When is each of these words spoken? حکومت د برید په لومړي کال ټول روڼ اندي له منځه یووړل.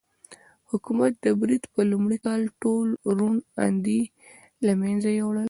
حکومت 0.71 1.13
د 1.23 1.25
برید 1.41 1.63
په 1.73 1.81
لومړي 1.91 2.17
کال 2.25 2.41
ټول 2.61 2.87
روڼ 3.17 3.35
اندي 3.65 4.01
له 4.65 4.73
منځه 4.81 5.09
یووړل. 5.19 5.39